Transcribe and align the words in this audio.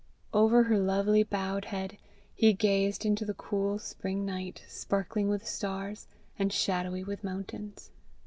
Over 0.33 0.63
her 0.63 0.79
lovely 0.79 1.21
bowed 1.21 1.65
head, 1.65 1.99
he 2.33 2.53
gazed 2.53 3.05
into 3.05 3.23
the 3.23 3.35
cool 3.35 3.77
spring 3.77 4.25
night, 4.25 4.63
sparkling 4.67 5.29
with 5.29 5.47
stars, 5.47 6.07
and 6.39 6.51
shadowy 6.51 7.03
with 7.03 7.23
mountains. 7.23 7.91